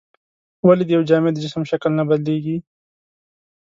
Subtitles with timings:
[0.65, 2.57] ولې د یو جامد جسم شکل نه بدلیږي؟